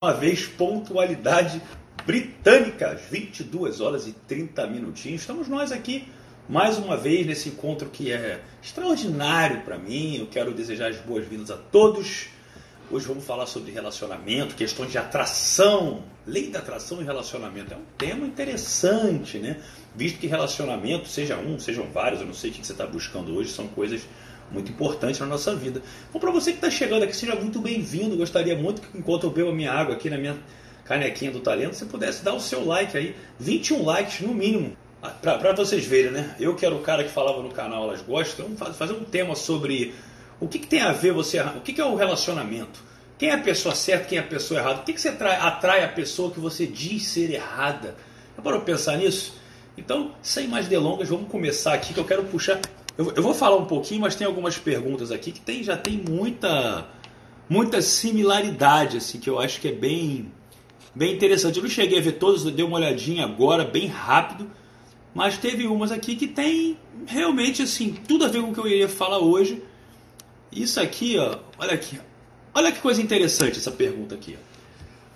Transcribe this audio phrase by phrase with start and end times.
[0.00, 1.60] uma vez pontualidade
[2.06, 5.22] britânica, às 22 horas e 30 minutinhos.
[5.22, 6.06] Estamos nós aqui
[6.48, 10.16] mais uma vez nesse encontro que é extraordinário para mim.
[10.16, 12.28] Eu quero desejar as boas-vindas a todos.
[12.88, 17.74] Hoje vamos falar sobre relacionamento, questões de atração, lei da atração e relacionamento.
[17.74, 19.60] É um tema interessante, né?
[19.96, 23.34] Visto que relacionamento, seja um, sejam vários, eu não sei o que você está buscando
[23.34, 24.02] hoje, são coisas
[24.50, 25.82] muito importante na nossa vida.
[26.08, 28.16] Então, para você que está chegando aqui, seja muito bem-vindo.
[28.16, 30.36] Gostaria muito que, enquanto eu bebo a minha água aqui na minha
[30.84, 34.76] canequinha do talento, você pudesse dar o seu like aí, 21 likes no mínimo.
[35.02, 36.34] Ah, para vocês verem, né?
[36.40, 39.36] Eu que era o cara que falava no canal Elas Gostam, vamos fazer um tema
[39.36, 39.94] sobre
[40.40, 42.80] o que, que tem a ver você, o que, que é o relacionamento.
[43.18, 44.80] Quem é a pessoa certa, quem é a pessoa errada?
[44.80, 47.96] O que, que você atrai, atrai a pessoa que você diz ser errada?
[48.36, 49.34] Já parou pensar nisso?
[49.76, 52.60] Então, sem mais delongas, vamos começar aqui que eu quero puxar
[52.98, 55.96] eu, eu, vou falar um pouquinho, mas tem algumas perguntas aqui que tem, já tem
[55.96, 56.84] muita,
[57.48, 60.32] muita similaridade, assim, que eu acho que é bem,
[60.92, 61.58] bem interessante.
[61.58, 64.50] Eu não cheguei a ver todas, eu dei uma olhadinha agora, bem rápido,
[65.14, 66.76] mas teve umas aqui que tem
[67.06, 69.62] realmente assim tudo a ver com o que eu iria falar hoje.
[70.50, 72.00] Isso aqui, ó, olha aqui,
[72.52, 74.36] olha que coisa interessante essa pergunta aqui.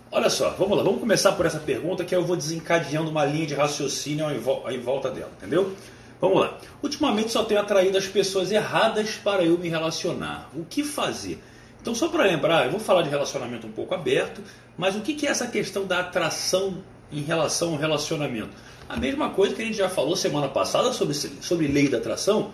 [0.08, 3.46] Olha só, vamos lá, vamos começar por essa pergunta que eu vou desencadeando uma linha
[3.46, 5.74] de raciocínio em volta dela, entendeu?
[6.22, 6.56] Vamos lá.
[6.80, 10.48] Ultimamente só tenho atraído as pessoas erradas para eu me relacionar.
[10.54, 11.42] O que fazer?
[11.80, 14.40] Então, só para lembrar, eu vou falar de relacionamento um pouco aberto,
[14.78, 18.50] mas o que é essa questão da atração em relação ao relacionamento?
[18.88, 22.52] A mesma coisa que a gente já falou semana passada sobre, sobre lei da atração.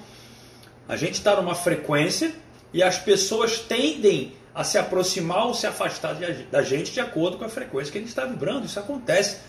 [0.89, 2.33] A gente está numa frequência
[2.73, 6.17] e as pessoas tendem a se aproximar ou se afastar
[6.51, 8.65] da gente de acordo com a frequência que a gente está vibrando.
[8.65, 9.41] Isso acontece.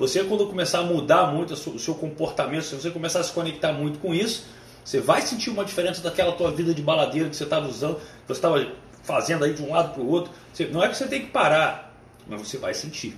[0.00, 3.70] Você, quando começar a mudar muito o seu comportamento, se você começar a se conectar
[3.70, 4.46] muito com isso,
[4.82, 8.26] você vai sentir uma diferença daquela tua vida de baladeira que você estava usando, que
[8.26, 8.66] você estava
[9.02, 10.32] fazendo aí de um lado para o outro.
[10.54, 11.94] Você, não é que você tem que parar,
[12.26, 13.14] mas você vai sentir.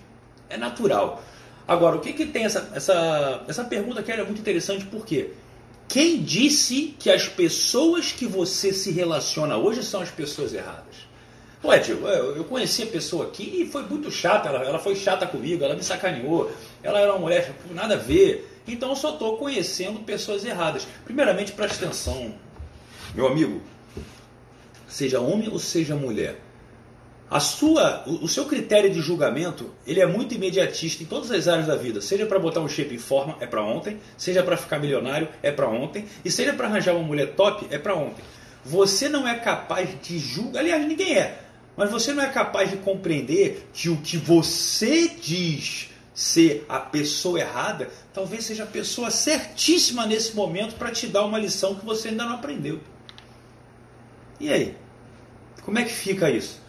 [0.51, 1.23] É natural.
[1.69, 5.31] Agora, o que, que tem essa, essa, essa pergunta aqui é muito interessante porque
[5.87, 11.12] quem disse que as pessoas que você se relaciona hoje são as pessoas erradas?
[11.65, 15.29] Ué, tio, eu conheci a pessoa aqui e foi muito chata, ela, ela foi chata
[15.29, 16.51] comigo, ela me sacaneou,
[16.83, 18.61] ela era uma mulher, nada a ver.
[18.67, 20.89] Então eu só estou conhecendo pessoas erradas.
[21.05, 22.35] Primeiramente, preste atenção,
[23.15, 23.63] meu amigo,
[24.89, 26.41] seja homem ou seja mulher.
[27.31, 31.47] A sua, o, o seu critério de julgamento, ele é muito imediatista em todas as
[31.47, 32.01] áreas da vida.
[32.01, 33.99] Seja para botar um shape em forma, é para ontem.
[34.19, 36.05] Seja para ficar milionário, é para ontem.
[36.25, 38.23] E seja para arranjar uma mulher top, é para ontem.
[38.65, 41.39] Você não é capaz de julgar, aliás, ninguém é
[41.77, 47.41] mas você não é capaz de compreender que o que você diz ser a pessoa
[47.41, 52.09] errada, talvez seja a pessoa certíssima nesse momento para te dar uma lição que você
[52.09, 52.81] ainda não aprendeu.
[54.39, 54.77] E aí?
[55.65, 56.61] Como é que fica isso?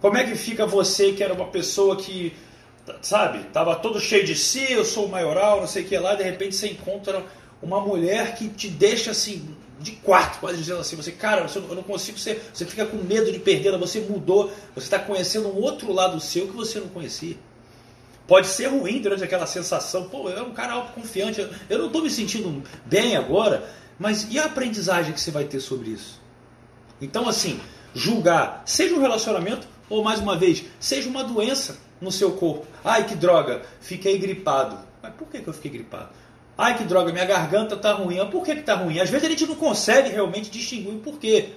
[0.00, 2.34] Como é que fica você que era uma pessoa que,
[3.00, 6.14] sabe, estava todo cheio de si, eu sou o maioral, não sei o que lá,
[6.14, 7.24] de repente você encontra
[7.62, 11.74] uma mulher que te deixa assim, de quarto, quase dizendo assim, você, cara, você, eu
[11.74, 15.60] não consigo ser, você fica com medo de perdê-la, você mudou, você está conhecendo um
[15.60, 17.36] outro lado seu que você não conhecia.
[18.26, 21.86] Pode ser ruim durante aquela sensação, pô, eu é um cara autoconfiante, eu, eu não
[21.88, 23.68] estou me sentindo bem agora,
[23.98, 26.18] mas e a aprendizagem que você vai ter sobre isso?
[26.98, 27.60] Então, assim,
[27.94, 32.66] julgar, seja um relacionamento, ou mais uma vez, seja uma doença no seu corpo.
[32.82, 34.78] Ai, que droga, fiquei gripado.
[35.02, 36.08] Mas por que, que eu fiquei gripado?
[36.56, 38.24] Ai que droga, minha garganta está ruim.
[38.30, 39.00] Por que está ruim?
[39.00, 41.50] Às vezes a gente não consegue realmente distinguir o porquê.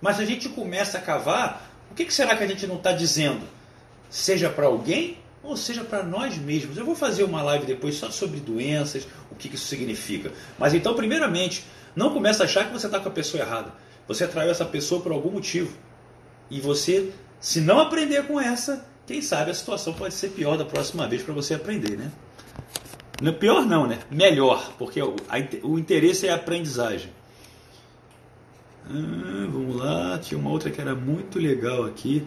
[0.00, 2.92] Mas a gente começa a cavar, o que, que será que a gente não está
[2.92, 3.42] dizendo?
[4.08, 6.76] Seja para alguém ou seja para nós mesmos.
[6.76, 10.32] Eu vou fazer uma live depois só sobre doenças, o que, que isso significa.
[10.58, 11.64] Mas então, primeiramente,
[11.94, 13.72] não comece a achar que você está com a pessoa errada.
[14.08, 15.76] Você atraiu essa pessoa por algum motivo.
[16.50, 20.64] E você, se não aprender com essa, quem sabe a situação pode ser pior da
[20.64, 22.10] próxima vez para você aprender, né?
[23.38, 24.00] Pior não, né?
[24.10, 27.10] Melhor, porque o, interesse é a aprendizagem.
[28.86, 32.26] Ah, vamos lá, tinha uma outra que era muito legal aqui.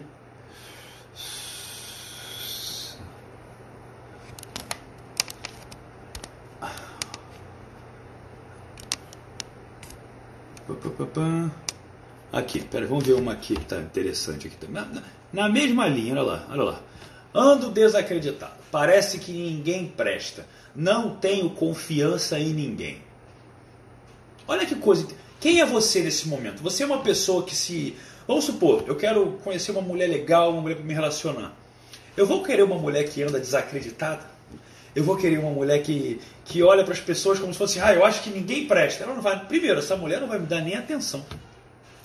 [12.32, 14.70] Aqui, pera, vamos ver uma aqui que tá interessante aqui.
[14.70, 15.02] Na, na,
[15.32, 16.80] na mesma linha, olha lá, olha lá.
[17.34, 18.52] Ando desacreditado.
[18.70, 20.46] Parece que ninguém presta.
[20.78, 23.02] Não tenho confiança em ninguém.
[24.46, 25.08] Olha que coisa.
[25.40, 26.62] Quem é você nesse momento?
[26.62, 27.96] Você é uma pessoa que se.
[28.28, 31.52] Vamos supor, eu quero conhecer uma mulher legal, uma mulher para me relacionar.
[32.16, 34.22] Eu vou querer uma mulher que anda desacreditada?
[34.94, 37.92] Eu vou querer uma mulher que, que olha para as pessoas como se fosse, ah,
[37.92, 39.02] eu acho que ninguém presta.
[39.02, 39.46] Ela não vai.
[39.46, 41.26] Primeiro, essa mulher não vai me dar nem atenção.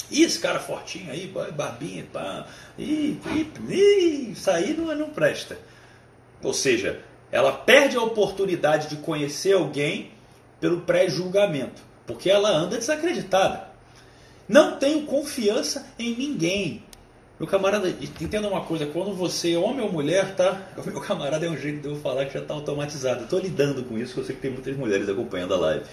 [0.09, 2.47] Ih, esse cara fortinho aí, barbinha, pá,
[2.79, 5.59] ih, ih, ih, isso aí não, não presta.
[6.41, 6.99] Ou seja,
[7.33, 10.11] ela perde a oportunidade de conhecer alguém
[10.59, 13.69] pelo pré-julgamento, porque ela anda desacreditada.
[14.47, 16.83] Não tenho confiança em ninguém.
[17.39, 20.61] Meu camarada, entenda uma coisa, quando você, homem ou mulher, tá?
[20.85, 23.23] Meu camarada é um jeito de eu falar que já está automatizado.
[23.23, 25.85] Estou lidando com isso, porque eu sei que tem muitas mulheres acompanhando a live.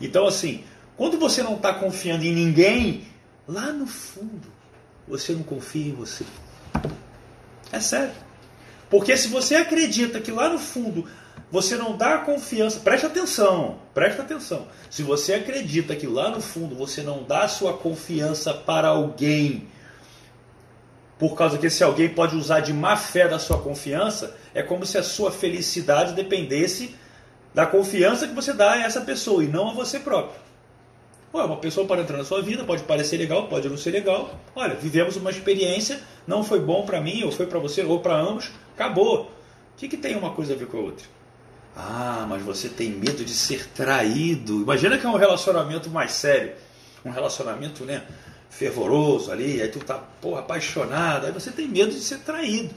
[0.00, 0.64] Então, assim,
[0.96, 3.04] quando você não está confiando em ninguém,
[3.46, 4.48] lá no fundo,
[5.06, 6.24] você não confia em você.
[7.70, 8.31] É sério.
[8.92, 11.08] Porque se você acredita que lá no fundo
[11.50, 14.68] você não dá confiança, preste atenção, preste atenção.
[14.90, 19.66] Se você acredita que lá no fundo você não dá sua confiança para alguém,
[21.18, 24.84] por causa que esse alguém pode usar de má fé da sua confiança, é como
[24.84, 26.94] se a sua felicidade dependesse
[27.54, 30.38] da confiança que você dá a essa pessoa e não a você próprio.
[31.34, 34.38] Ué, uma pessoa pode entrar na sua vida, pode parecer legal, pode não ser legal.
[34.54, 38.14] Olha, vivemos uma experiência, não foi bom para mim, ou foi para você, ou para
[38.14, 39.24] ambos, acabou.
[39.24, 41.06] O que, que tem uma coisa a ver com a outra?
[41.74, 44.60] Ah, mas você tem medo de ser traído.
[44.60, 46.52] Imagina que é um relacionamento mais sério.
[47.04, 48.02] Um relacionamento, né?
[48.50, 52.74] Fervoroso ali, aí tu tá, porra, apaixonado, aí você tem medo de ser traído.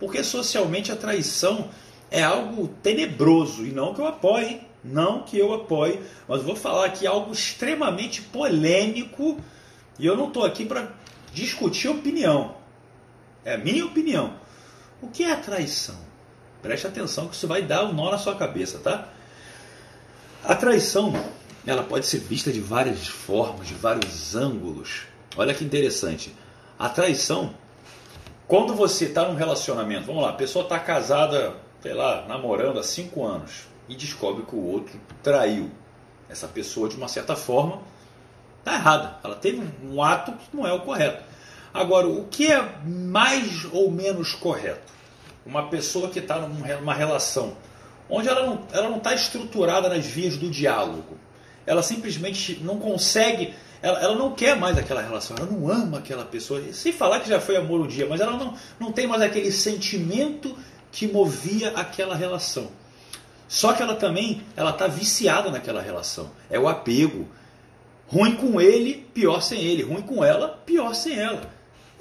[0.00, 1.70] Porque socialmente a traição
[2.10, 6.86] é algo tenebroso, e não que eu apoie, não que eu apoie, mas vou falar
[6.86, 9.38] aqui algo extremamente polêmico,
[9.98, 10.88] e eu não estou aqui para
[11.32, 12.56] discutir opinião.
[13.44, 14.34] É a minha opinião.
[15.02, 15.96] O que é a traição?
[16.62, 19.08] Preste atenção que isso vai dar um nó na sua cabeça, tá?
[20.44, 21.12] A traição,
[21.66, 25.02] ela pode ser vista de várias formas, de vários ângulos.
[25.36, 26.34] Olha que interessante.
[26.78, 27.52] A traição,
[28.46, 32.82] quando você está num relacionamento, vamos lá, a pessoa está casada, sei lá, namorando há
[32.84, 35.68] cinco anos e descobre que o outro traiu
[36.28, 37.82] essa pessoa de uma certa forma,
[38.60, 39.18] está errada.
[39.24, 41.31] Ela teve um ato que não é o correto.
[41.72, 44.92] Agora, o que é mais ou menos correto?
[45.44, 47.56] uma pessoa que está numa relação
[48.08, 51.16] onde ela não ela não está estruturada nas vias do diálogo,
[51.66, 56.24] ela simplesmente não consegue, ela, ela não quer mais aquela relação, ela não ama aquela
[56.24, 59.22] pessoa, sem falar que já foi amor um dia, mas ela não, não tem mais
[59.22, 60.56] aquele sentimento
[60.90, 62.70] que movia aquela relação.
[63.48, 67.26] Só que ela também ela está viciada naquela relação, é o apego.
[68.08, 69.82] Ruim com ele, pior sem ele.
[69.82, 71.50] Ruim com ela, pior sem ela.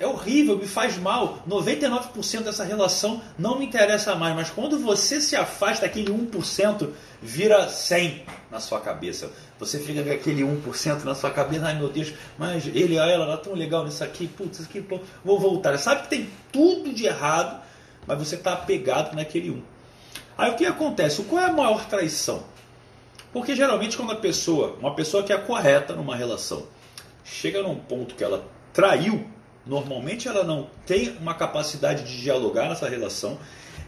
[0.02, 1.44] É horrível, me faz mal.
[1.48, 4.36] 99% dessa relação não me interessa mais.
[4.36, 6.90] Mas quando você se afasta, aquele 1%
[7.22, 9.32] vira 100 na sua cabeça.
[9.60, 11.68] Você fica com aquele 1% na sua cabeça.
[11.68, 14.28] Ai meu Deus, mas ele, ela, ela tão legal nisso aqui.
[14.28, 15.78] Putz, isso aqui, pô, vou voltar.
[15.78, 17.62] Sabe que tem tudo de errado,
[18.08, 19.62] mas você está apegado naquele 1.
[20.36, 21.22] Aí o que acontece?
[21.26, 22.44] Qual é a maior traição?
[23.32, 26.66] Porque geralmente quando a pessoa, uma pessoa que é correta numa relação,
[27.24, 28.44] chega num ponto que ela
[28.74, 29.30] traiu
[29.66, 33.38] Normalmente ela não tem uma capacidade de dialogar nessa relação,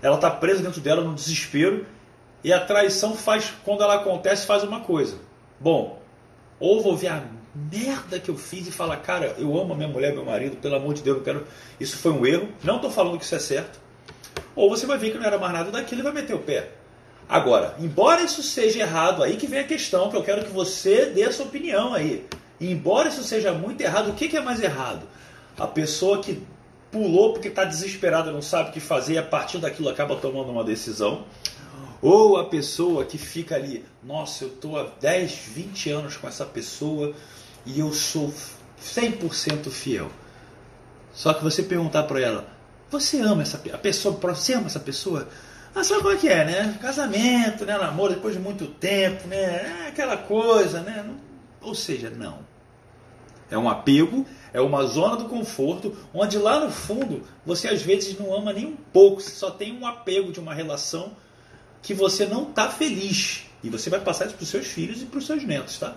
[0.01, 1.85] ela está presa dentro dela no desespero
[2.43, 5.17] e a traição faz, quando ela acontece, faz uma coisa.
[5.59, 6.01] Bom,
[6.59, 7.23] ou vou ver a
[7.55, 10.75] merda que eu fiz e falar, cara, eu amo a minha mulher, meu marido, pelo
[10.75, 11.47] amor de Deus, eu quero.
[11.79, 13.79] Isso foi um erro, não estou falando que isso é certo.
[14.55, 16.69] Ou você vai ver que não era mais nada daquilo e vai meter o pé.
[17.27, 21.07] Agora, embora isso seja errado, aí que vem a questão, que eu quero que você
[21.07, 22.25] dê a sua opinião aí.
[22.59, 25.07] E embora isso seja muito errado, o que, que é mais errado?
[25.57, 26.41] A pessoa que
[26.91, 30.51] pulou porque está desesperada, não sabe o que fazer e a partir daquilo acaba tomando
[30.51, 31.25] uma decisão.
[32.01, 36.45] Ou a pessoa que fica ali, nossa, eu estou há 10, 20 anos com essa
[36.45, 37.13] pessoa
[37.65, 38.33] e eu sou
[38.81, 40.11] 100% fiel.
[41.13, 42.47] Só que você perguntar para ela,
[42.91, 45.27] você ama essa a pessoa, você ama essa pessoa?
[45.73, 46.77] Ah, sabe como é que é, né?
[46.79, 47.77] Casamento, né?
[47.77, 49.85] Namoro depois de muito tempo, né?
[49.85, 51.05] É aquela coisa, né?
[51.61, 52.39] Ou seja, não.
[53.49, 58.17] É um apego é uma zona do conforto, onde lá no fundo você às vezes
[58.17, 61.11] não ama nem um pouco, você só tem um apego de uma relação
[61.81, 63.45] que você não está feliz.
[63.63, 65.95] E você vai passar isso para os seus filhos e para os seus netos, tá?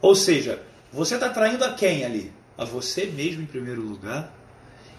[0.00, 0.60] Ou seja,
[0.92, 2.32] você está traindo a quem ali?
[2.58, 4.34] A você mesmo em primeiro lugar.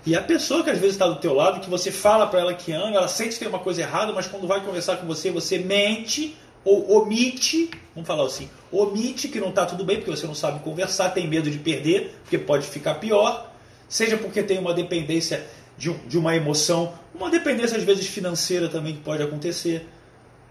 [0.06, 2.54] E a pessoa que às vezes está do teu lado, que você fala para ela
[2.54, 5.32] que ama, ela sente que tem uma coisa errada, mas quando vai conversar com você,
[5.32, 10.26] você mente ou omite, vamos falar assim, omite que não está tudo bem, porque você
[10.26, 13.52] não sabe conversar, tem medo de perder, porque pode ficar pior,
[13.88, 15.46] seja porque tem uma dependência
[15.78, 19.88] de, de uma emoção, uma dependência às vezes financeira também que pode acontecer.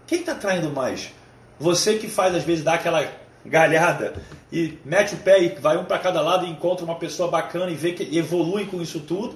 [0.07, 1.11] Quem está traindo mais?
[1.59, 3.09] Você que faz às vezes dar aquela
[3.45, 4.13] galhada
[4.51, 7.69] e mete o pé e vai um para cada lado e encontra uma pessoa bacana
[7.69, 9.35] e vê que evolui com isso tudo,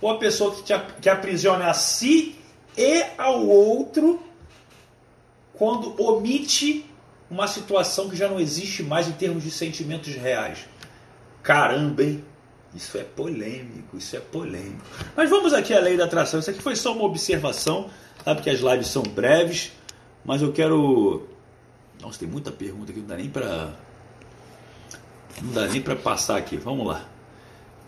[0.00, 2.36] ou a pessoa que, te, que aprisiona a si
[2.76, 4.22] e ao outro
[5.52, 6.86] quando omite
[7.32, 10.66] uma situação que já não existe mais em termos de sentimentos reais.
[11.42, 12.22] Caramba, hein?
[12.74, 14.84] Isso é polêmico, isso é polêmico.
[15.16, 16.40] Mas vamos aqui à lei da atração.
[16.40, 17.88] Isso aqui foi só uma observação,
[18.22, 19.72] sabe que as lives são breves,
[20.22, 21.26] mas eu quero.
[22.02, 23.74] Nossa, tem muita pergunta aqui, não dá nem para
[25.40, 26.58] não dá nem para passar aqui.
[26.58, 27.08] Vamos lá.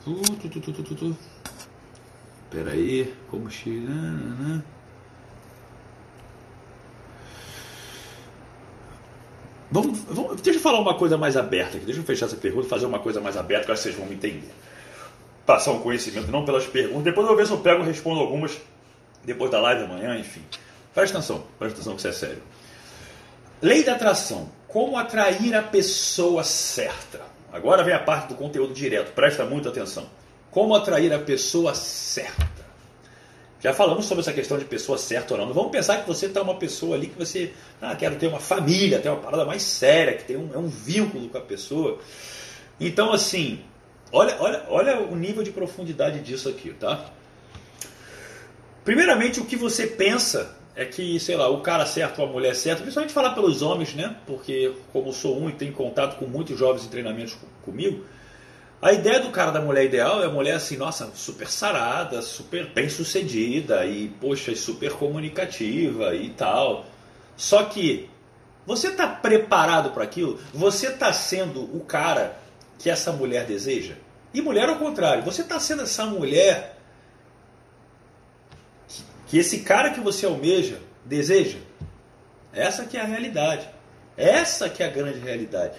[0.04, 1.16] Tu, tu, tu, tu, tu,
[2.50, 4.62] Pera aí, como chegar?
[9.74, 11.84] Vamos, vamos, deixa eu falar uma coisa mais aberta aqui.
[11.84, 13.96] Deixa eu fechar essa pergunta e fazer uma coisa mais aberta que acho que vocês
[13.96, 14.54] vão me entender.
[15.44, 17.02] Passar um conhecimento, não pelas perguntas.
[17.02, 18.56] Depois eu ver se eu pego e respondo algumas
[19.24, 20.42] depois da live amanhã, enfim.
[20.94, 22.42] Presta atenção, presta atenção que isso é sério.
[23.60, 24.48] Lei da atração.
[24.68, 27.22] Como atrair a pessoa certa?
[27.52, 30.06] Agora vem a parte do conteúdo direto, presta muita atenção.
[30.52, 32.53] Como atrair a pessoa certa?
[33.64, 35.50] Já falamos sobre essa questão de pessoa certa ou não.
[35.54, 38.98] Vamos pensar que você está uma pessoa ali que você ah, quer ter uma família,
[38.98, 41.98] ter uma parada mais séria, que tem um, é um vínculo com a pessoa.
[42.78, 43.60] Então, assim,
[44.12, 47.06] olha, olha, olha o nível de profundidade disso aqui, tá?
[48.84, 52.54] Primeiramente, o que você pensa é que, sei lá, o cara certo ou a mulher
[52.54, 54.14] certa, principalmente falar pelos homens, né?
[54.26, 58.04] Porque, como sou um e tenho contato com muitos jovens em treinamentos comigo,
[58.84, 62.66] a ideia do cara da mulher ideal é a mulher assim, nossa, super sarada, super
[62.66, 66.84] bem sucedida e, poxa, super comunicativa e tal.
[67.34, 68.10] Só que
[68.66, 70.38] você está preparado para aquilo?
[70.52, 72.36] Você está sendo o cara
[72.78, 73.94] que essa mulher deseja?
[74.34, 76.76] E mulher ao contrário, você está sendo essa mulher
[78.86, 81.56] que, que esse cara que você almeja deseja?
[82.52, 83.66] Essa que é a realidade.
[84.14, 85.72] Essa que é a grande realidade.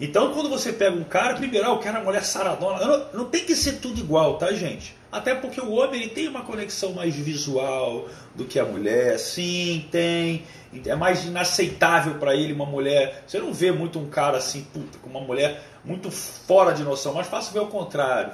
[0.00, 2.78] Então, quando você pega um cara, primeiro, ah, eu quero a mulher saradona.
[2.78, 4.96] Não, não, tem que ser tudo igual, tá, gente?
[5.12, 9.18] Até porque o homem ele tem uma conexão mais visual do que a mulher.
[9.18, 10.44] Sim, tem.
[10.86, 13.24] É mais inaceitável para ele uma mulher.
[13.26, 17.12] Você não vê muito um cara assim, puta, com uma mulher muito fora de noção.
[17.12, 18.32] Mas fácil ver o contrário.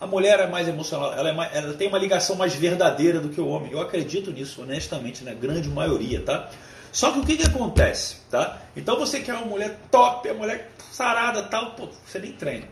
[0.00, 3.30] A mulher é mais emocional, ela, é mais, ela tem uma ligação mais verdadeira do
[3.30, 3.72] que o homem.
[3.72, 6.50] Eu acredito nisso, honestamente, na grande maioria, tá?
[6.92, 8.62] Só que o que, que acontece, tá?
[8.76, 12.66] Então você quer uma mulher top, a mulher sarada tal, pô, você nem treina.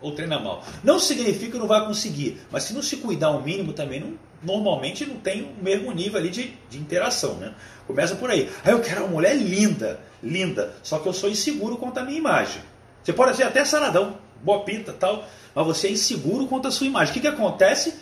[0.00, 0.62] Ou treina mal.
[0.84, 4.18] Não significa que não vai conseguir, mas se não se cuidar o mínimo também, não,
[4.42, 7.54] normalmente não tem o mesmo nível ali de, de interação, né?
[7.86, 8.50] Começa por aí.
[8.64, 12.18] Aí eu quero uma mulher linda, linda, só que eu sou inseguro quanto à minha
[12.18, 12.62] imagem.
[13.02, 16.86] Você pode ser até saradão, boa pinta tal, mas você é inseguro quanto à sua
[16.86, 17.10] imagem.
[17.10, 17.94] O que, que acontece?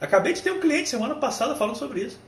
[0.00, 2.18] Acabei de ter um cliente semana passada falando sobre isso.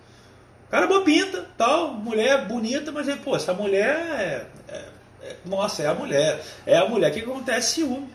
[0.73, 4.89] Cara boa pinta, tal, mulher bonita, mas aí, pô, essa mulher é, é,
[5.23, 6.43] é, nossa, é a mulher.
[6.65, 7.13] É a mulher.
[7.13, 7.75] Que acontece?
[7.75, 8.09] Ciúme.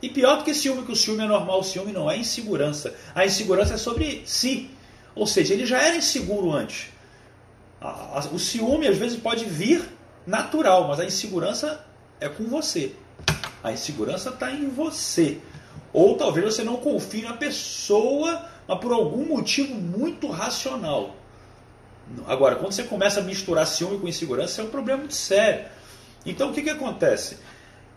[0.00, 2.94] E pior do que ciúme, que o ciúme é normal, o ciúme não é insegurança.
[3.12, 4.70] A insegurança é sobre si.
[5.12, 6.86] Ou seja, ele já era inseguro antes.
[8.30, 9.82] O ciúme às vezes pode vir
[10.24, 11.84] natural, mas a insegurança
[12.20, 12.92] é com você.
[13.60, 15.38] A insegurança está em você.
[15.92, 21.16] Ou talvez você não confie na pessoa, mas por algum motivo muito racional.
[22.26, 25.66] Agora, quando você começa a misturar ciúme com insegurança, é um problema muito sério.
[26.24, 27.38] Então, o que, que acontece?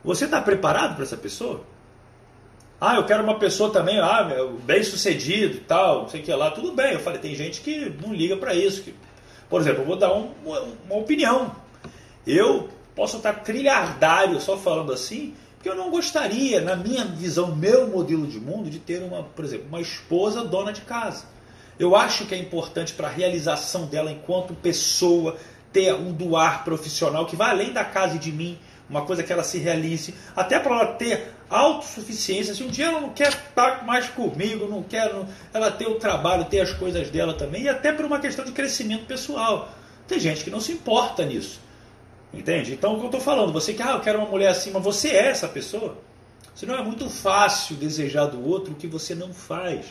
[0.03, 1.63] Você está preparado para essa pessoa?
[2.79, 4.27] Ah, eu quero uma pessoa também, ah,
[4.63, 6.51] bem sucedido tal, não sei o que lá.
[6.51, 8.83] Tudo bem, eu falei, tem gente que não liga para isso.
[8.83, 8.93] Que,
[9.49, 11.55] por exemplo, eu vou dar um, uma, uma opinião.
[12.27, 17.87] Eu posso estar trilhardário só falando assim, porque eu não gostaria, na minha visão, meu
[17.87, 21.25] modelo de mundo, de ter uma, por exemplo, uma esposa dona de casa.
[21.79, 25.37] Eu acho que é importante para a realização dela enquanto pessoa
[25.73, 28.57] ter um doar profissional que vai além da casa e de mim,
[28.89, 32.53] uma coisa que ela se realize, até para ela ter autossuficiência.
[32.53, 35.11] Se um dia ela não quer estar mais comigo, não quer
[35.53, 38.51] ela ter o trabalho, ter as coisas dela também, e até por uma questão de
[38.51, 39.69] crescimento pessoal.
[40.07, 41.59] Tem gente que não se importa nisso.
[42.33, 42.73] Entende?
[42.73, 44.83] Então o que eu estou falando, você que ah, eu quero uma mulher assim, mas
[44.83, 45.97] você é essa pessoa.
[46.53, 49.87] Senão é muito fácil desejar do outro o que você não faz.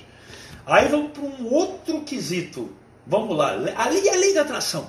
[0.66, 2.70] Aí vamos para um outro quesito.
[3.06, 3.50] Vamos lá.
[3.50, 4.88] A lei, a lei da atração.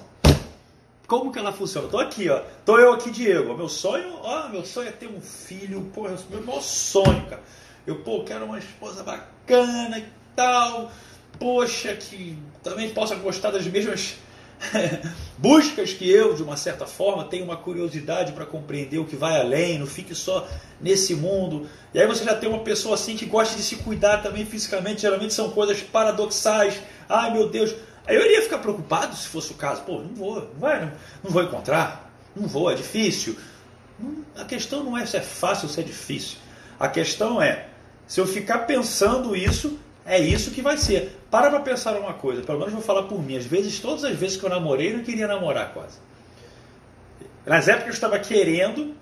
[1.06, 1.88] Como que ela funciona?
[1.90, 2.42] Tô aqui, ó.
[2.66, 3.56] Tô eu aqui, Diego.
[3.56, 5.82] Meu sonho, ó, meu sonho é ter um filho.
[5.94, 7.44] Porra, é meu maior sonho, cara.
[7.86, 10.06] Eu, pô, quero uma esposa bacana e
[10.36, 10.92] tal.
[11.38, 14.16] Poxa, que também possa gostar das mesmas
[15.38, 19.40] buscas que eu, de uma certa forma, tenho uma curiosidade para compreender o que vai
[19.40, 20.48] além, não fique só
[20.80, 21.68] nesse mundo.
[21.94, 25.02] E aí você já tem uma pessoa assim que gosta de se cuidar também fisicamente,
[25.02, 26.80] geralmente são coisas paradoxais.
[27.08, 27.76] Ai meu Deus,
[28.08, 29.82] eu iria ficar preocupado se fosse o caso.
[29.84, 30.92] Pô, não vou, não, vai, não,
[31.24, 33.38] não vou encontrar, não vou, é difícil.
[34.36, 36.38] A questão não é se é fácil ou se é difícil.
[36.80, 37.68] A questão é,
[38.08, 41.20] se eu ficar pensando isso, é isso que vai ser.
[41.32, 43.38] Para para pensar uma coisa, pelo menos vou falar por mim.
[43.38, 45.98] Às vezes, todas as vezes que eu namorei, eu não queria namorar quase.
[47.46, 48.96] Nas épocas que eu estava querendo,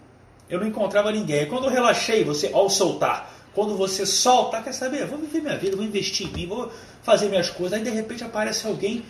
[0.49, 1.43] eu não encontrava ninguém.
[1.43, 5.05] E quando eu relaxei, você ao soltar, quando você solta, quer saber?
[5.05, 6.71] Vou viver minha vida, vou investir em mim, vou
[7.03, 7.77] fazer minhas coisas.
[7.77, 9.03] Aí de repente aparece alguém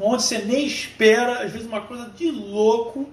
[0.00, 3.08] onde você nem espera, às vezes uma coisa de louco,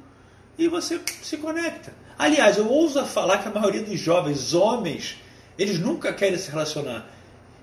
[0.58, 1.94] e você se conecta.
[2.18, 5.18] Aliás, eu ouso falar que a maioria dos jovens homens,
[5.58, 7.08] eles nunca querem se relacionar.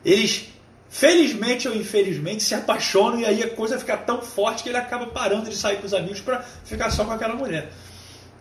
[0.04, 0.48] Eles,
[0.88, 5.06] felizmente ou infelizmente, se apaixonam e aí a coisa fica tão forte que ele acaba
[5.06, 7.70] parando de sair com os amigos para ficar só com aquela mulher.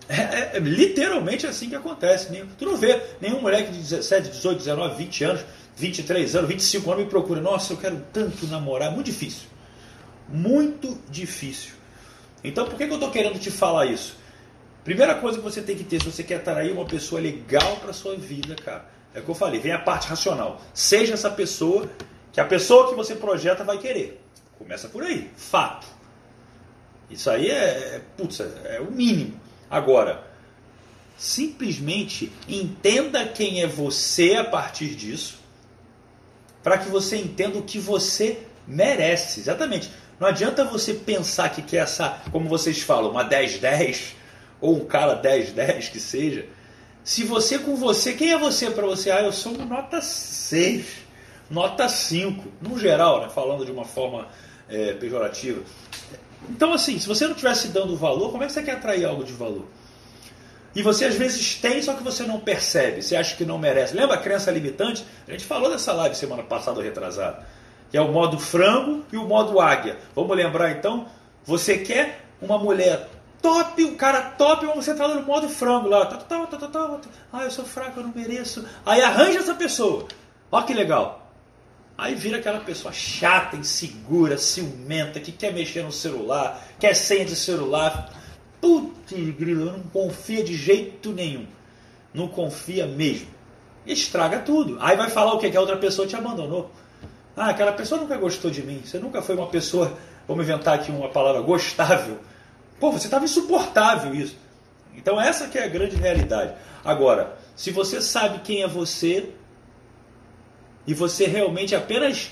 [0.10, 2.30] É, é, é, literalmente assim que acontece.
[2.58, 5.42] Tu não vê nenhum moleque de 17, 18, 19, 20 anos,
[5.75, 7.42] 23 anos, 25 anos me procura.
[7.42, 8.92] Nossa, eu quero tanto namorar.
[8.92, 9.48] Muito difícil.
[10.30, 11.74] Muito difícil.
[12.44, 14.16] Então por que, que eu estou querendo te falar isso?
[14.86, 17.92] Primeira coisa que você tem que ter, se você quer atrair uma pessoa legal para
[17.92, 20.62] sua vida, cara, é o que eu falei, vem a parte racional.
[20.74, 21.89] Seja essa pessoa
[22.38, 24.22] que a pessoa que você projeta vai querer.
[24.60, 25.88] Começa por aí, fato.
[27.10, 29.41] Isso aí é, é putz, é, é o mínimo.
[29.67, 30.24] Agora,
[31.17, 35.39] simplesmente entenda quem é você a partir disso,
[36.62, 39.39] para que você entenda o que você merece.
[39.39, 39.91] Exatamente.
[40.20, 44.13] Não adianta você pensar que quer essa, como vocês falam, uma 10-10
[44.62, 46.46] ou um cara 10-10 que seja,
[47.03, 49.10] se você com você, quem é você para você?
[49.10, 51.06] Ah, eu sou nota 6,
[51.50, 54.27] nota 5, no geral, né, falando de uma forma
[54.70, 55.62] é, pejorativa.
[56.50, 59.24] Então, assim, se você não estivesse dando valor, como é que você quer atrair algo
[59.24, 59.66] de valor?
[60.75, 63.96] E você às vezes tem, só que você não percebe, você acha que não merece.
[63.96, 65.04] Lembra a crença limitante?
[65.27, 67.46] A gente falou dessa live semana passada retrasada,
[67.89, 69.98] que é o modo frango e o modo águia.
[70.16, 71.08] Vamos lembrar então?
[71.46, 73.10] Você quer uma mulher
[73.42, 76.06] top, o cara top, mas você tá no modo frango lá.
[76.06, 77.01] Tá, tá, tá, tá, tá,
[77.34, 78.63] Ah, eu sou fraco, eu não mereço.
[78.86, 80.06] Aí arranja essa pessoa.
[80.51, 81.26] Olha que legal.
[81.98, 87.36] Aí vira aquela pessoa chata, insegura, ciumenta, que quer mexer no celular, quer senha de
[87.36, 88.13] celular.
[88.62, 91.48] Putz, grilo, não confia de jeito nenhum.
[92.13, 93.27] Não confia mesmo.
[93.86, 94.77] Estraga tudo.
[94.80, 95.50] Aí vai falar o quê?
[95.50, 96.70] Que a outra pessoa te abandonou.
[97.36, 98.82] Ah, aquela pessoa nunca gostou de mim.
[98.84, 102.20] Você nunca foi uma pessoa, vamos inventar aqui uma palavra, gostável
[102.80, 104.36] Pô, você estava insuportável isso.
[104.96, 106.53] Então essa que é a grande realidade.
[106.83, 109.29] Agora, se você sabe quem é você
[110.87, 112.31] e você realmente apenas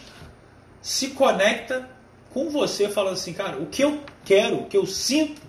[0.81, 1.87] se conecta
[2.33, 5.41] com você falando assim, cara, o que eu quero, o que eu sinto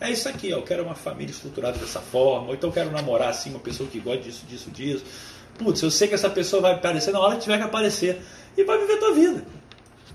[0.00, 2.90] é isso aqui, ó, eu quero uma família estruturada dessa forma, ou então eu quero
[2.90, 5.04] namorar assim uma pessoa que gosta disso, disso, disso.
[5.56, 8.20] Putz, eu sei que essa pessoa vai aparecer na hora que tiver que aparecer
[8.56, 9.44] e vai viver tua vida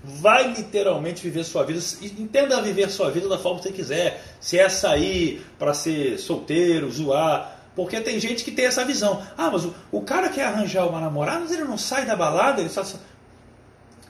[0.04, 1.80] vai literalmente viver sua vida.
[2.02, 4.22] Entenda viver sua vida da forma que você quiser.
[4.38, 7.63] Se é sair para ser solteiro, zoar.
[7.74, 9.26] Porque tem gente que tem essa visão.
[9.36, 12.60] Ah, mas o, o cara quer arranjar uma namorada, mas ele não sai da balada,
[12.60, 12.84] ele só.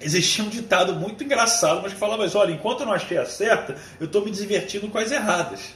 [0.01, 3.25] Existia um ditado muito engraçado, mas que falava, mas olha, enquanto eu não achei a
[3.25, 5.73] certa, eu estou me divertindo com as erradas.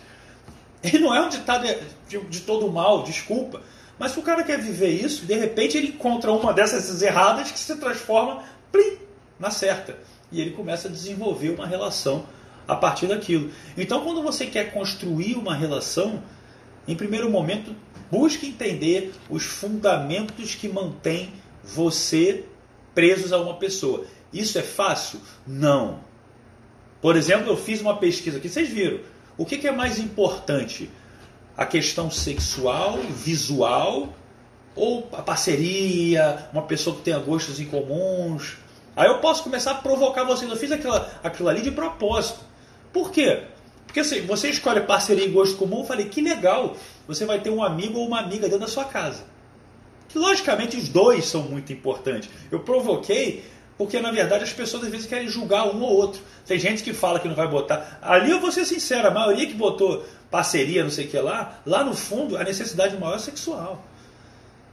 [0.83, 1.67] E não é um ditado
[2.09, 3.63] de, de todo mal, desculpa.
[3.99, 7.59] Mas se o cara quer viver isso, de repente ele encontra uma dessas erradas que
[7.59, 8.99] se transforma plim,
[9.41, 9.97] na certa.
[10.31, 12.27] E ele começa a desenvolver uma relação
[12.67, 13.51] a partir daquilo.
[13.77, 16.23] Então, quando você quer construir uma relação,
[16.89, 17.75] em primeiro momento,
[18.11, 22.45] busque entender os fundamentos que mantêm você
[22.95, 24.07] presos a uma pessoa.
[24.33, 25.21] Isso é fácil?
[25.47, 26.01] Não.
[27.01, 29.01] Por exemplo, eu fiz uma pesquisa aqui, vocês viram.
[29.37, 30.91] O que é mais importante?
[31.57, 34.13] A questão sexual, visual,
[34.75, 38.57] ou a parceria, uma pessoa que tenha gostos em comuns,
[38.99, 40.51] Aí eu posso começar a provocar vocês.
[40.51, 42.41] Eu fiz aquilo, aquilo ali de propósito.
[42.93, 43.45] Por quê?
[43.99, 46.77] Porque assim, você escolhe parceria e gosto comum, eu falei, que legal,
[47.09, 49.25] você vai ter um amigo ou uma amiga dentro da sua casa.
[50.09, 52.31] Que logicamente os dois são muito importantes.
[52.49, 53.43] Eu provoquei
[53.77, 56.21] porque na verdade as pessoas às vezes querem julgar um ou outro.
[56.47, 57.99] Tem gente que fala que não vai botar.
[58.01, 61.61] Ali eu vou ser sincero, a maioria que botou parceria, não sei o que lá,
[61.67, 63.85] lá no fundo a necessidade maior é sexual.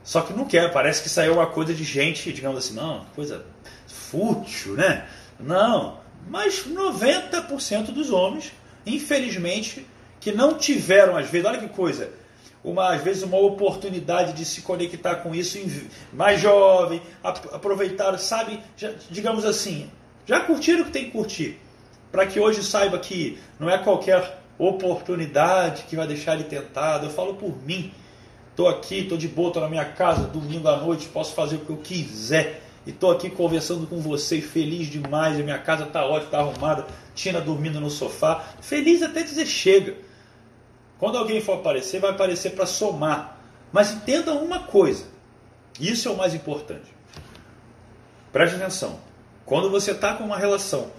[0.03, 3.43] Só que não quer, parece que saiu uma coisa de gente, digamos assim, não, coisa
[3.87, 5.07] fútil, né?
[5.39, 5.97] Não,
[6.29, 8.51] mas 90% dos homens,
[8.85, 9.85] infelizmente,
[10.19, 12.09] que não tiveram, às vezes, olha que coisa,
[12.63, 15.59] uma, às vezes uma oportunidade de se conectar com isso
[16.11, 19.89] mais jovem, aproveitar, sabe, já, digamos assim,
[20.25, 21.59] já curtiram o que tem que curtir,
[22.11, 27.05] para que hoje saiba que não é qualquer oportunidade que vai deixar ele tentado.
[27.05, 27.91] Eu falo por mim,
[28.49, 31.59] estou aqui, estou de boa, estou na minha casa, domingo à noite, posso fazer o
[31.59, 35.39] que eu quiser e estou aqui conversando com vocês, feliz demais.
[35.39, 36.85] A minha casa está ótima, está arrumada.
[37.15, 38.43] Tina dormindo no sofá.
[38.61, 39.95] Feliz até dizer chega.
[40.99, 43.39] Quando alguém for aparecer, vai aparecer para somar.
[43.71, 45.05] Mas entenda uma coisa:
[45.79, 46.93] isso é o mais importante.
[48.31, 48.99] Preste atenção.
[49.45, 50.91] Quando você está com uma relação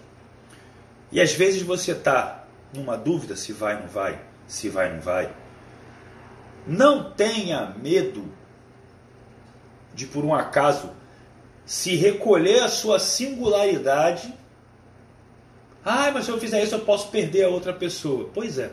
[1.12, 4.94] e às vezes você está numa dúvida se vai ou não vai, se vai ou
[4.94, 5.32] não vai,
[6.66, 8.24] não tenha medo
[9.94, 10.90] de por um acaso
[11.64, 14.32] se recolher a sua singularidade.
[15.88, 18.28] Ah, mas se eu fizer isso eu posso perder a outra pessoa.
[18.34, 18.72] Pois é.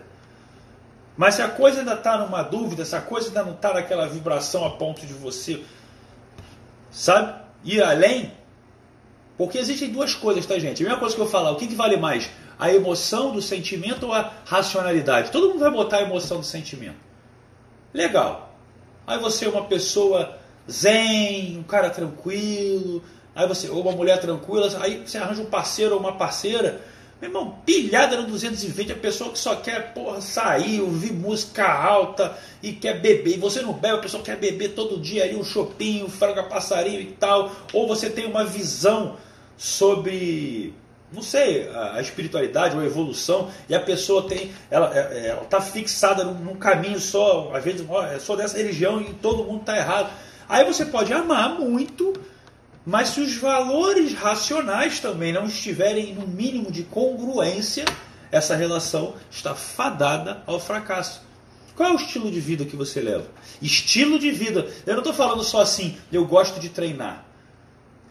[1.15, 4.07] Mas se a coisa ainda está numa dúvida, se a coisa ainda não está naquela
[4.07, 5.63] vibração a ponto de você,
[6.89, 8.31] sabe, ir além,
[9.37, 10.81] porque existem duas coisas, tá, gente?
[10.81, 12.31] A mesma coisa que eu falar, o que, que vale mais?
[12.57, 15.29] A emoção do sentimento ou a racionalidade?
[15.29, 16.97] Todo mundo vai botar a emoção do sentimento.
[17.93, 18.55] Legal.
[19.05, 23.03] Aí você é uma pessoa zen, um cara tranquilo,
[23.35, 26.81] aí você, ou uma mulher tranquila, aí você arranja um parceiro ou uma parceira
[27.21, 32.37] meu irmão, pilhada no 220, a pessoa que só quer porra, sair, ouvir música alta
[32.61, 33.35] e quer beber.
[33.35, 36.43] E você não bebe, a pessoa quer beber todo dia ali um chopinho, um frango
[36.49, 37.51] passarinho e tal.
[37.71, 39.15] Ou você tem uma visão
[39.57, 40.73] sobre,
[41.13, 44.91] não sei, a, espiritualidade ou a evolução e a pessoa tem, ela
[45.41, 49.61] está fixada num, num, caminho só, às vezes é só dessa religião e todo mundo
[49.61, 50.11] está errado.
[50.49, 52.13] Aí você pode amar muito
[52.85, 57.85] mas se os valores racionais também não estiverem no mínimo de congruência,
[58.31, 61.21] essa relação está fadada ao fracasso.
[61.75, 63.25] Qual é o estilo de vida que você leva?
[63.61, 64.67] Estilo de vida.
[64.85, 67.25] Eu não estou falando só assim, eu gosto de treinar.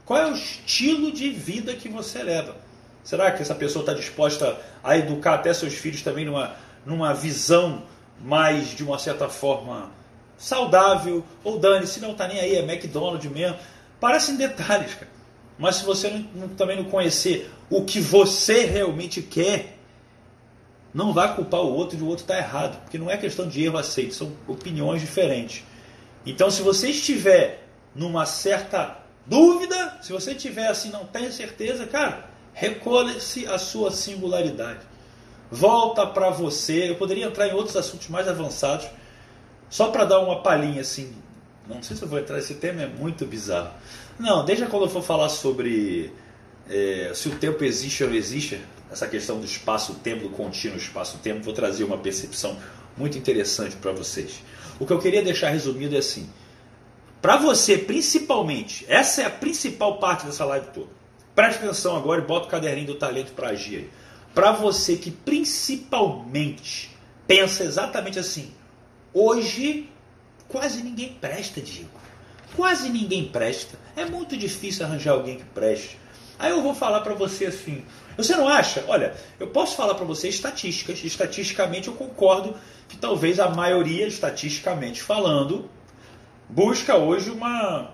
[0.05, 2.57] Qual é o estilo de vida que você leva?
[3.05, 6.55] Será que essa pessoa está disposta a educar até seus filhos também numa,
[6.85, 7.85] numa visão
[8.21, 9.91] mais, de uma certa forma,
[10.37, 11.25] saudável?
[11.45, 13.59] Ou dane, se não está nem aí, é McDonald's mesmo.
[14.03, 15.13] Parecem detalhes, cara.
[15.57, 19.79] Mas se você não, também não conhecer o que você realmente quer,
[20.93, 22.81] não vai culpar o outro de o outro estar tá errado.
[22.81, 25.63] Porque não é questão de erro aceito, são opiniões diferentes.
[26.27, 32.29] Então, se você estiver numa certa dúvida, se você tiver assim, não tem certeza, cara,
[32.53, 34.81] recolhe-se a sua singularidade.
[35.49, 36.91] Volta para você.
[36.91, 38.89] Eu poderia entrar em outros assuntos mais avançados,
[39.71, 41.22] só para dar uma palhinha assim
[41.69, 43.71] não sei se eu vou entrar nesse tema, é muito bizarro.
[44.19, 46.13] Não, desde quando eu for falar sobre
[46.69, 51.43] é, se o tempo existe ou não existe, essa questão do espaço-tempo, do contínuo espaço-tempo,
[51.43, 52.59] vou trazer uma percepção
[52.97, 54.43] muito interessante para vocês.
[54.79, 56.29] O que eu queria deixar resumido é assim:
[57.21, 60.89] para você, principalmente, essa é a principal parte dessa live toda.
[61.35, 63.91] Preste atenção agora e bota o caderninho do talento para agir.
[64.35, 66.91] Para você que principalmente
[67.27, 68.53] pensa exatamente assim:
[69.15, 69.89] hoje
[70.53, 71.89] Quase ninguém presta, Diego.
[72.55, 73.79] Quase ninguém presta.
[73.97, 75.99] É muito difícil arranjar alguém que preste.
[76.39, 77.85] Aí eu vou falar para você assim.
[78.19, 78.85] Você não acha?
[78.87, 81.03] Olha, eu posso falar para você estatísticas.
[81.03, 82.55] Estatisticamente eu concordo
[82.87, 85.71] que talvez a maioria, estatisticamente falando,
[86.51, 87.91] busca hoje uma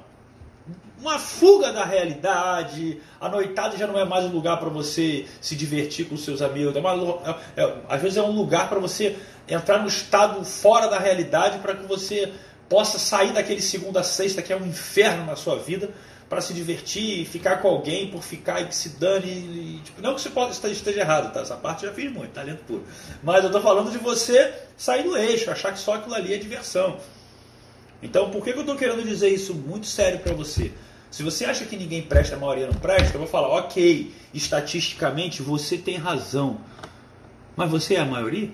[1.01, 3.01] uma fuga da realidade.
[3.21, 6.75] A noitada já não é mais um lugar para você se divertir com seus amigos.
[6.75, 9.17] É uma, é, é, às vezes é um lugar para você
[9.49, 12.33] entrar no estado fora da realidade para que você
[12.69, 15.91] possa sair daquele segunda a sexta que é um inferno na sua vida
[16.29, 19.27] para se divertir e ficar com alguém por ficar e que se dane.
[19.27, 21.41] E, tipo, não que você pode, esteja errado, tá?
[21.41, 22.85] Essa parte já fiz muito, talento puro.
[23.23, 26.37] Mas eu tô falando de você sair do eixo, achar que só aquilo ali é
[26.37, 26.99] diversão.
[28.03, 30.71] Então, por que, que eu estou querendo dizer isso muito sério para você?
[31.11, 35.43] Se você acha que ninguém presta, a maioria não presta, eu vou falar, ok, estatisticamente
[35.43, 36.61] você tem razão.
[37.57, 38.51] Mas você é a maioria?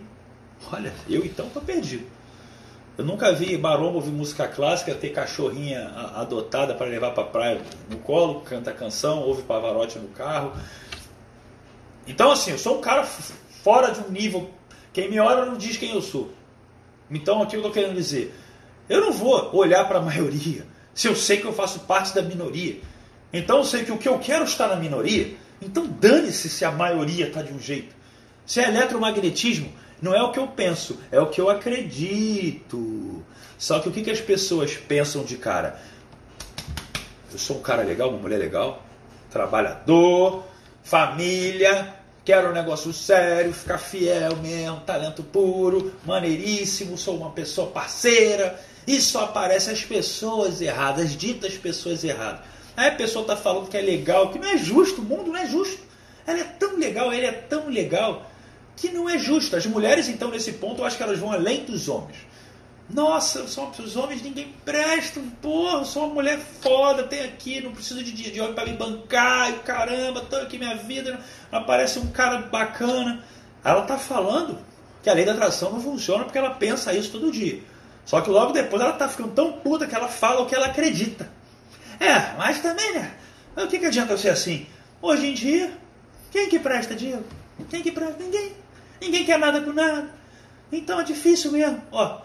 [0.72, 2.06] Olha, eu então estou perdido.
[2.96, 7.60] Eu nunca vi maromba ouvir música clássica, ter cachorrinha adotada para levar para a praia
[7.90, 10.52] no colo, canta canção, ouve pavarote no carro.
[12.06, 14.48] Então, assim, eu sou um cara fora de um nível.
[14.92, 16.30] Quem me olha não diz quem eu sou.
[17.10, 18.32] Então, aqui eu estou querendo dizer:
[18.88, 22.22] eu não vou olhar para a maioria se eu sei que eu faço parte da
[22.22, 22.78] minoria.
[23.32, 25.34] Então, eu sei que o que eu quero está na minoria.
[25.60, 27.92] Então, dane-se se a maioria está de um jeito.
[28.46, 29.72] Se é eletromagnetismo,
[30.04, 33.24] não é o que eu penso, é o que eu acredito.
[33.56, 35.80] Só que o que, que as pessoas pensam de cara?
[37.32, 38.82] Eu sou um cara legal, uma mulher legal,
[39.30, 40.44] trabalhador,
[40.82, 48.60] família, quero um negócio sério, ficar fiel mesmo, talento puro, maneiríssimo, sou uma pessoa parceira.
[48.86, 52.40] E só aparecem as pessoas erradas, as ditas pessoas erradas.
[52.76, 55.38] Aí a pessoa está falando que é legal, que não é justo, o mundo não
[55.38, 55.82] é justo.
[56.26, 58.33] Ela é tão legal, ele é tão legal
[58.76, 59.56] que não é justo.
[59.56, 62.16] As mulheres, então, nesse ponto, eu acho que elas vão além dos homens.
[62.88, 68.04] Nossa, são os homens ninguém presta, porra, sou uma mulher foda, tem aqui, não preciso
[68.04, 71.18] de, de homem para me bancar, e caramba, tô aqui minha vida,
[71.50, 73.24] aparece um cara bacana.
[73.64, 74.58] Ela tá falando
[75.02, 77.62] que a lei da atração não funciona porque ela pensa isso todo dia.
[78.04, 80.66] Só que logo depois ela tá ficando tão puta que ela fala o que ela
[80.66, 81.30] acredita.
[81.98, 83.14] É, mas também, né?
[83.56, 84.66] O que, que adianta ser assim?
[85.00, 85.72] Hoje em dia,
[86.30, 87.24] quem que presta, Diego?
[87.70, 88.22] Quem que presta?
[88.22, 88.52] Ninguém.
[89.04, 90.10] Ninguém quer nada com nada.
[90.72, 91.80] Então é difícil mesmo.
[91.92, 92.22] Ó,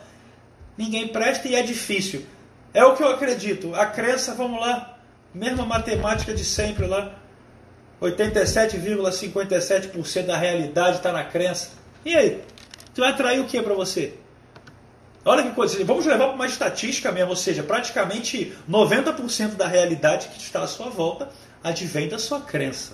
[0.77, 2.25] ninguém presta e é difícil.
[2.73, 3.75] É o que eu acredito.
[3.75, 4.97] A crença, vamos lá,
[5.33, 7.15] mesma matemática de sempre lá.
[8.01, 11.71] 87,57% da realidade está na crença.
[12.05, 12.41] E aí?
[12.93, 14.13] Você vai atrair o que para você?
[15.25, 15.83] Olha que coisa.
[15.83, 20.67] Vamos levar para uma estatística mesmo, ou seja, praticamente 90% da realidade que está à
[20.67, 21.27] sua volta
[21.61, 22.87] advém da sua crença.